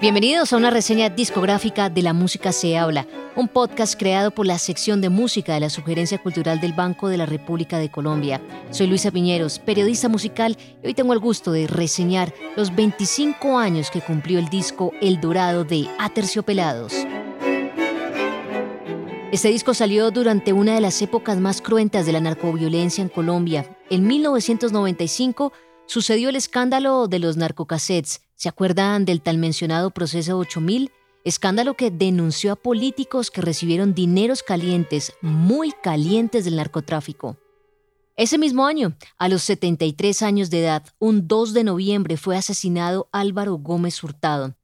[0.00, 3.06] Bienvenidos a una reseña discográfica de La Música se habla,
[3.36, 7.18] un podcast creado por la sección de música de la Sugerencia Cultural del Banco de
[7.18, 8.40] la República de Colombia.
[8.70, 13.90] Soy Luisa Piñeros, periodista musical, y hoy tengo el gusto de reseñar los 25 años
[13.90, 16.94] que cumplió el disco El Dorado de Aterciopelados.
[19.32, 23.76] Este disco salió durante una de las épocas más cruentas de la narcoviolencia en Colombia.
[23.90, 25.52] En 1995
[25.84, 30.90] sucedió el escándalo de los narcocassettes ¿Se acuerdan del tal mencionado proceso 8000?
[31.24, 37.36] Escándalo que denunció a políticos que recibieron dineros calientes, muy calientes del narcotráfico.
[38.16, 43.10] Ese mismo año, a los 73 años de edad, un 2 de noviembre fue asesinado
[43.12, 44.56] Álvaro Gómez Hurtado.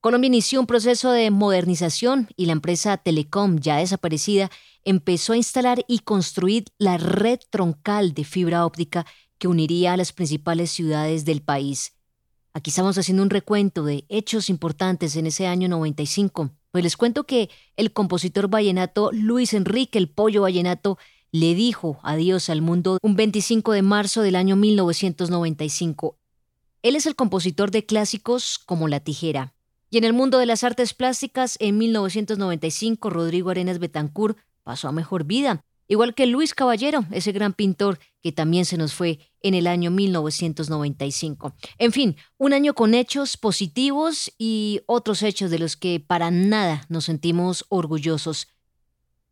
[0.00, 4.50] Colombia inició un proceso de modernización y la empresa Telecom, ya desaparecida,
[4.82, 9.06] empezó a instalar y construir la red troncal de fibra óptica
[9.38, 11.92] que uniría a las principales ciudades del país.
[12.52, 16.50] Aquí estamos haciendo un recuento de hechos importantes en ese año 95.
[16.72, 20.98] Pues les cuento que el compositor vallenato Luis Enrique el Pollo Vallenato
[21.30, 26.18] le dijo adiós al mundo un 25 de marzo del año 1995.
[26.82, 29.54] Él es el compositor de clásicos como La Tijera.
[29.88, 34.92] Y en el mundo de las artes plásticas, en 1995, Rodrigo Arenas Betancourt pasó a
[34.92, 39.54] mejor vida igual que Luis Caballero, ese gran pintor que también se nos fue en
[39.54, 41.52] el año 1995.
[41.78, 46.86] En fin, un año con hechos positivos y otros hechos de los que para nada
[46.88, 48.46] nos sentimos orgullosos.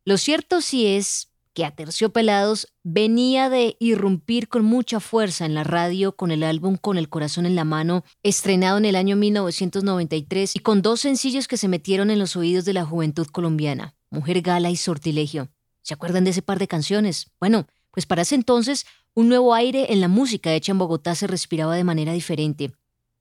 [0.04, 6.16] Lo cierto sí es que Aterciopelados venía de irrumpir con mucha fuerza en la radio
[6.16, 10.58] con el álbum Con el corazón en la mano, estrenado en el año 1993 y
[10.58, 14.70] con dos sencillos que se metieron en los oídos de la juventud colombiana, Mujer Gala
[14.70, 15.50] y Sortilegio.
[15.88, 17.30] ¿Se acuerdan de ese par de canciones?
[17.40, 21.26] Bueno, pues para ese entonces un nuevo aire en la música hecha en Bogotá se
[21.26, 22.72] respiraba de manera diferente.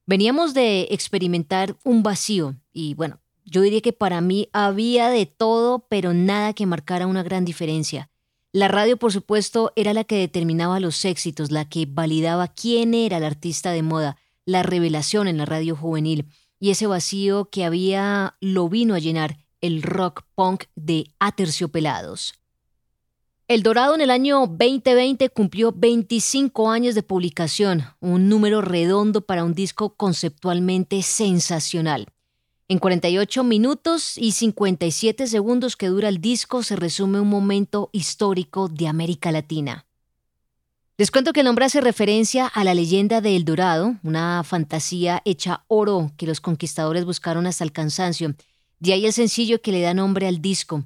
[0.04, 5.86] Veníamos de experimentar un vacío y bueno, yo diría que para mí había de todo,
[5.88, 8.10] pero nada que marcara una gran diferencia.
[8.52, 13.16] La radio, por supuesto, era la que determinaba los éxitos, la que validaba quién era
[13.16, 16.26] el artista de moda, la revelación en la radio juvenil,
[16.60, 22.34] y ese vacío que había lo vino a llenar el rock punk de Aterciopelados.
[23.48, 29.42] El Dorado en el año 2020 cumplió 25 años de publicación, un número redondo para
[29.42, 32.08] un disco conceptualmente sensacional.
[32.68, 38.68] En 48 minutos y 57 segundos que dura el disco se resume un momento histórico
[38.68, 39.86] de América Latina.
[40.98, 45.22] Les cuento que el nombre hace referencia a la leyenda de El Dorado, una fantasía
[45.24, 48.34] hecha oro que los conquistadores buscaron hasta el cansancio.
[48.78, 50.84] De ahí el sencillo que le da nombre al disco.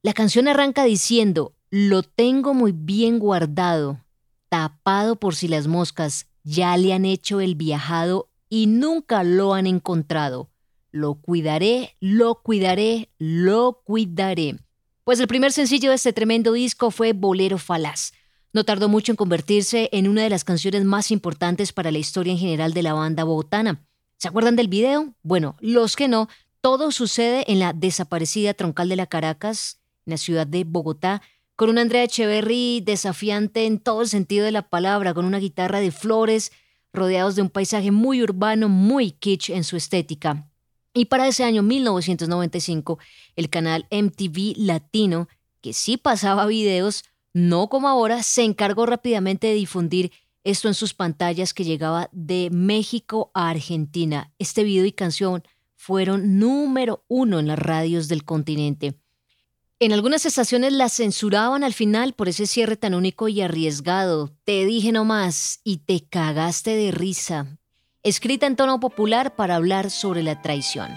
[0.00, 4.04] La canción arranca diciendo, lo tengo muy bien guardado,
[4.50, 9.66] tapado por si las moscas ya le han hecho el viajado y nunca lo han
[9.66, 10.50] encontrado.
[10.90, 14.58] Lo cuidaré, lo cuidaré, lo cuidaré.
[15.04, 18.12] Pues el primer sencillo de este tremendo disco fue Bolero Falaz.
[18.52, 22.34] No tardó mucho en convertirse en una de las canciones más importantes para la historia
[22.34, 23.82] en general de la banda bogotana.
[24.18, 25.14] ¿Se acuerdan del video?
[25.22, 26.28] Bueno, los que no,
[26.60, 31.22] todo sucede en la desaparecida troncal de la Caracas, en la ciudad de Bogotá,
[31.62, 35.78] con una Andrea Echeverry desafiante en todo el sentido de la palabra, con una guitarra
[35.78, 36.50] de flores,
[36.92, 40.50] rodeados de un paisaje muy urbano, muy kitsch en su estética.
[40.92, 42.98] Y para ese año 1995,
[43.36, 45.28] el canal MTV Latino,
[45.60, 50.10] que sí pasaba videos, no como ahora, se encargó rápidamente de difundir
[50.42, 54.32] esto en sus pantallas que llegaba de México a Argentina.
[54.40, 55.44] Este video y canción
[55.76, 58.96] fueron número uno en las radios del continente.
[59.84, 64.30] En algunas estaciones la censuraban al final por ese cierre tan único y arriesgado.
[64.44, 67.58] Te dije nomás y te cagaste de risa.
[68.04, 70.88] Escrita en tono popular para hablar sobre la traición.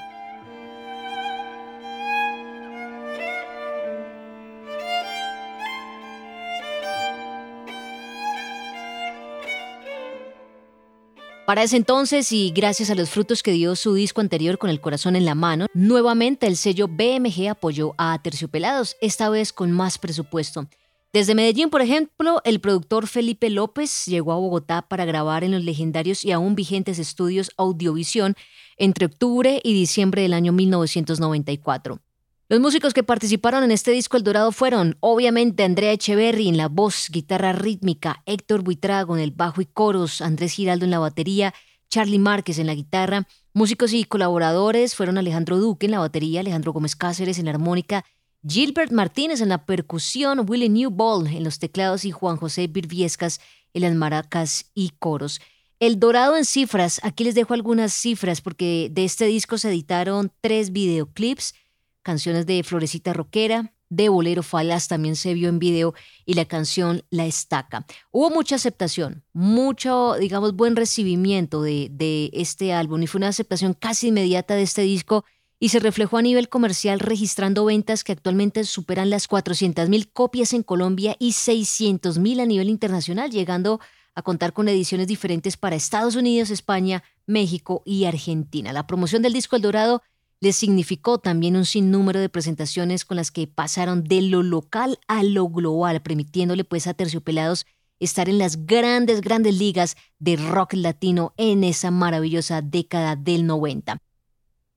[11.46, 14.82] Para ese entonces, y gracias a los frutos que dio su disco anterior con el
[14.82, 20.00] corazón en la mano, nuevamente el sello BMG apoyó a Terciopelados, esta vez con más
[20.00, 20.68] presupuesto.
[21.14, 25.64] Desde Medellín, por ejemplo, el productor Felipe López llegó a Bogotá para grabar en los
[25.64, 28.36] legendarios y aún vigentes estudios Audiovisión
[28.78, 32.02] entre octubre y diciembre del año 1994.
[32.48, 36.68] Los músicos que participaron en este disco El Dorado fueron, obviamente, Andrea Echeverry en la
[36.68, 41.56] voz, guitarra rítmica, Héctor Buitrago en el bajo y coros, Andrés Giraldo en la batería,
[41.90, 43.28] Charlie Márquez en la guitarra.
[43.56, 48.06] Músicos y colaboradores fueron Alejandro Duque en la batería, Alejandro Gómez Cáceres en la armónica,
[48.48, 53.42] Gilbert Martínez en la percusión, Willie Newball en los teclados y Juan José Virviescas
[53.74, 55.42] en las maracas y coros.
[55.80, 60.32] El Dorado en cifras, aquí les dejo algunas cifras porque de este disco se editaron
[60.42, 61.56] tres videoclips,
[62.06, 67.04] canciones de Florecita Roquera, de Bolero Falas también se vio en video y la canción
[67.10, 67.86] La Estaca.
[68.12, 73.74] Hubo mucha aceptación, mucho, digamos, buen recibimiento de, de este álbum y fue una aceptación
[73.74, 75.26] casi inmediata de este disco
[75.60, 80.62] y se reflejó a nivel comercial registrando ventas que actualmente superan las 400.000 copias en
[80.62, 83.80] Colombia y 600.000 a nivel internacional, llegando
[84.14, 88.74] a contar con ediciones diferentes para Estados Unidos, España, México y Argentina.
[88.74, 90.04] La promoción del disco El Dorado
[90.46, 95.24] les significó también un sinnúmero de presentaciones con las que pasaron de lo local a
[95.24, 97.66] lo global, permitiéndole pues a Terciopelados
[98.00, 103.98] estar en las grandes, grandes ligas de rock latino en esa maravillosa década del 90.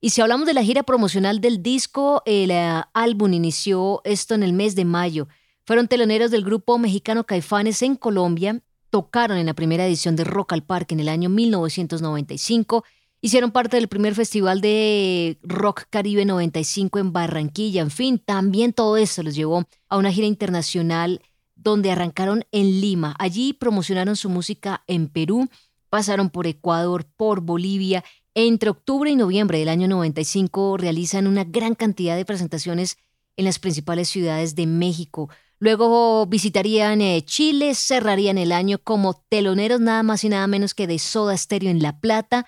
[0.01, 4.41] Y si hablamos de la gira promocional del disco, el eh, álbum inició esto en
[4.41, 5.27] el mes de mayo.
[5.67, 10.53] Fueron teloneros del grupo mexicano Caifanes en Colombia, tocaron en la primera edición de Rock
[10.53, 12.85] al Parque en el año 1995,
[13.21, 18.97] hicieron parte del primer festival de Rock Caribe 95 en Barranquilla, en fin, también todo
[18.97, 21.21] eso los llevó a una gira internacional
[21.55, 23.15] donde arrancaron en Lima.
[23.19, 25.49] Allí promocionaron su música en Perú,
[25.89, 28.03] pasaron por Ecuador, por Bolivia
[28.35, 32.97] entre octubre y noviembre del año 95 realizan una gran cantidad de presentaciones
[33.35, 35.29] en las principales ciudades de México.
[35.59, 40.87] Luego visitarían eh, Chile, cerrarían el año como teloneros nada más y nada menos que
[40.87, 42.47] de Soda Stereo en La Plata,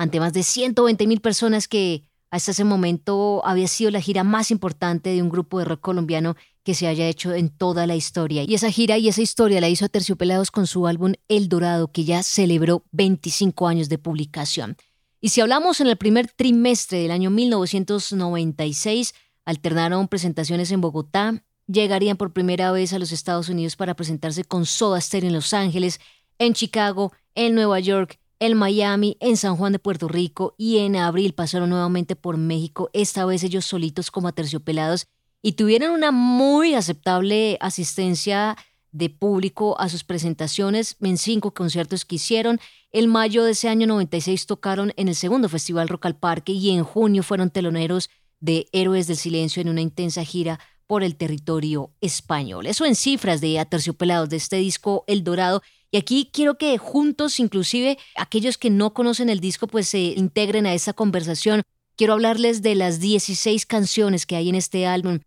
[0.00, 4.50] ante más de 120 mil personas que hasta ese momento había sido la gira más
[4.50, 8.44] importante de un grupo de rock colombiano que se haya hecho en toda la historia.
[8.44, 12.04] Y esa gira y esa historia la hizo Terciopelados con su álbum El Dorado, que
[12.04, 14.78] ya celebró 25 años de publicación.
[15.20, 19.12] Y si hablamos en el primer trimestre del año 1996,
[19.44, 24.64] alternaron presentaciones en Bogotá, llegarían por primera vez a los Estados Unidos para presentarse con
[24.64, 26.00] Soda Stereo en Los Ángeles,
[26.38, 30.96] en Chicago, en Nueva York, en Miami, en San Juan de Puerto Rico y en
[30.96, 35.06] abril pasaron nuevamente por México, esta vez ellos solitos como aterciopelados
[35.42, 38.56] y tuvieron una muy aceptable asistencia
[38.92, 42.60] de público a sus presentaciones en cinco conciertos que hicieron.
[42.90, 46.70] El mayo de ese año 96 tocaron en el segundo Festival Rock al Parque y
[46.70, 48.10] en junio fueron teloneros
[48.40, 52.66] de Héroes del Silencio en una intensa gira por el territorio español.
[52.66, 55.62] Eso en cifras de Aterciopelados de este disco El Dorado.
[55.90, 60.66] Y aquí quiero que juntos, inclusive aquellos que no conocen el disco, pues se integren
[60.66, 61.62] a esa conversación.
[61.96, 65.20] Quiero hablarles de las 16 canciones que hay en este álbum.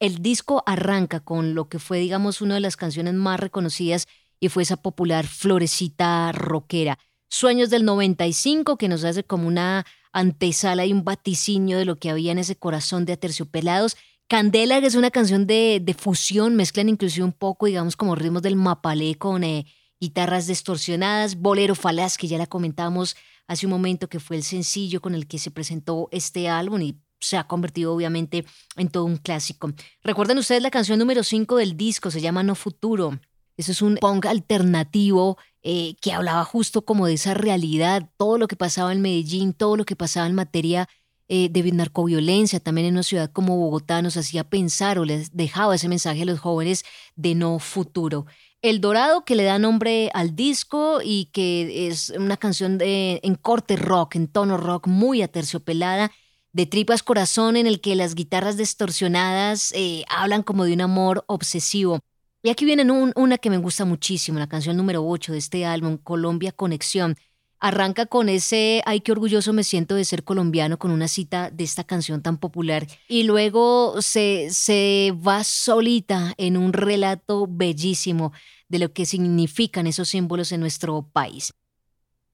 [0.00, 4.06] El disco arranca con lo que fue, digamos, una de las canciones más reconocidas
[4.40, 6.98] y fue esa popular florecita rockera.
[7.28, 12.10] Sueños del 95 que nos hace como una antesala y un vaticinio de lo que
[12.10, 13.96] había en ese corazón de aterciopelados.
[14.28, 18.56] Candela, es una canción de, de fusión, mezclan inclusive un poco, digamos, como ritmos del
[18.56, 19.64] mapalé con eh,
[19.98, 21.36] guitarras distorsionadas.
[21.36, 23.16] Bolero Falaz, que ya la comentamos
[23.46, 26.98] hace un momento, que fue el sencillo con el que se presentó este álbum y
[27.18, 28.44] se ha convertido obviamente
[28.76, 29.72] en todo un clásico.
[30.04, 33.18] Recuerden ustedes la canción número 5 del disco, se llama No Futuro.
[33.56, 38.46] Eso es un punk alternativo eh, que hablaba justo como de esa realidad, todo lo
[38.46, 40.86] que pasaba en Medellín, todo lo que pasaba en materia
[41.28, 45.74] eh, de narcoviolencia, también en una ciudad como Bogotá nos hacía pensar o les dejaba
[45.74, 46.84] ese mensaje a los jóvenes
[47.16, 48.26] de no futuro.
[48.60, 53.36] El Dorado, que le da nombre al disco y que es una canción de, en
[53.36, 56.10] corte rock, en tono rock muy aterciopelada,
[56.52, 61.24] de tripas corazón en el que las guitarras distorsionadas eh, hablan como de un amor
[61.28, 62.00] obsesivo.
[62.42, 65.98] Y aquí viene una que me gusta muchísimo, la canción número 8 de este álbum,
[65.98, 67.16] Colombia Conexión.
[67.60, 71.64] Arranca con ese ay qué orgulloso me siento de ser colombiano con una cita de
[71.64, 78.32] esta canción tan popular y luego se, se va solita en un relato bellísimo
[78.68, 81.52] de lo que significan esos símbolos en nuestro país.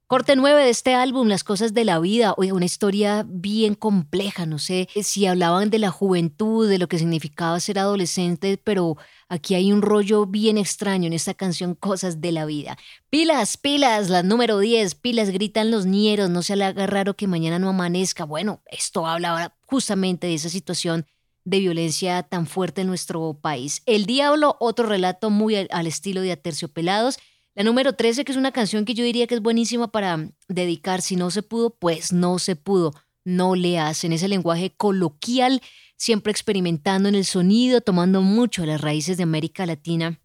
[0.07, 4.45] Corte 9 de este álbum, Las cosas de la vida, oye, una historia bien compleja,
[4.45, 8.97] no sé si hablaban de la juventud, de lo que significaba ser adolescente, pero
[9.29, 12.77] aquí hay un rollo bien extraño en esta canción Cosas de la vida.
[13.09, 17.25] Pilas, pilas, la número 10, pilas gritan los ñeros, no se le haga raro que
[17.25, 18.25] mañana no amanezca.
[18.25, 21.07] Bueno, esto habla justamente de esa situación
[21.45, 23.81] de violencia tan fuerte en nuestro país.
[23.87, 27.17] El Diablo, otro relato muy al estilo de Aterciopelados,
[27.55, 31.01] la número 13, que es una canción que yo diría que es buenísima para dedicar.
[31.01, 32.93] Si no se pudo, pues no se pudo.
[33.23, 35.61] No le hacen ese lenguaje coloquial,
[35.95, 40.19] siempre experimentando en el sonido, tomando mucho las raíces de América Latina.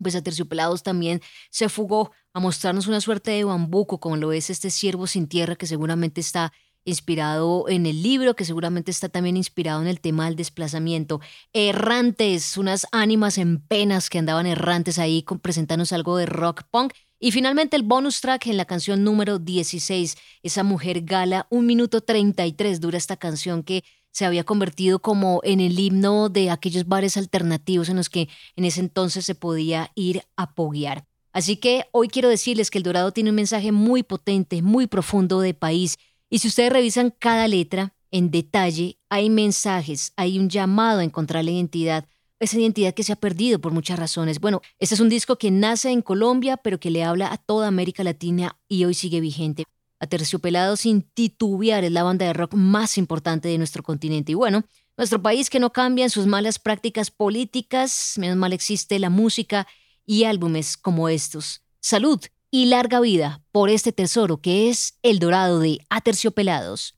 [0.00, 4.50] Pues a Terciopelados también se fugó a mostrarnos una suerte de bambuco, como lo es
[4.50, 6.52] este ciervo sin tierra, que seguramente está
[6.84, 11.20] inspirado en el libro, que seguramente está también inspirado en el tema del desplazamiento.
[11.52, 16.92] Errantes, unas ánimas en penas que andaban errantes ahí, presentándonos algo de rock punk.
[17.18, 22.02] Y finalmente el bonus track en la canción número 16, esa mujer gala, un minuto
[22.02, 23.82] 33 dura esta canción que
[24.14, 28.64] se había convertido como en el himno de aquellos bares alternativos en los que en
[28.64, 31.04] ese entonces se podía ir a poguear.
[31.32, 35.40] Así que hoy quiero decirles que El Dorado tiene un mensaje muy potente, muy profundo
[35.40, 35.98] de país.
[36.34, 41.44] Y si ustedes revisan cada letra en detalle, hay mensajes, hay un llamado a encontrar
[41.44, 42.08] la identidad,
[42.40, 44.40] esa identidad que se ha perdido por muchas razones.
[44.40, 47.68] Bueno, este es un disco que nace en Colombia, pero que le habla a toda
[47.68, 49.62] América Latina y hoy sigue vigente.
[50.00, 54.32] Aterciopelado sin titubear es la banda de rock más importante de nuestro continente.
[54.32, 54.64] Y bueno,
[54.96, 59.68] nuestro país que no cambia en sus malas prácticas políticas, menos mal existe la música
[60.04, 61.62] y álbumes como estos.
[61.78, 62.20] Salud
[62.54, 66.94] y larga vida por este tesoro que es El Dorado de Aterciopelados.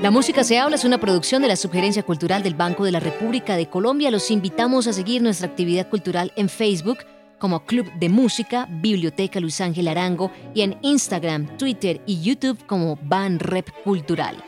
[0.00, 3.00] La música se habla es una producción de la Sugerencia Cultural del Banco de la
[3.00, 4.10] República de Colombia.
[4.10, 7.00] Los invitamos a seguir nuestra actividad cultural en Facebook
[7.38, 12.98] como Club de Música, Biblioteca Luis Ángel Arango y en Instagram, Twitter y YouTube como
[13.02, 14.42] Ban Rep Cultural.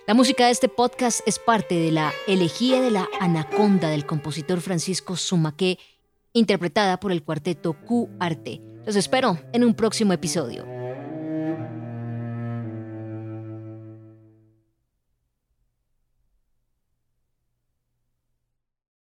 [0.08, 4.62] La música de este podcast es parte de la elegía de la Anaconda del compositor
[4.62, 5.78] Francisco Sumaque,
[6.34, 8.62] interpretada por el cuarteto Q Arte.
[8.86, 10.79] Los espero en un próximo episodio.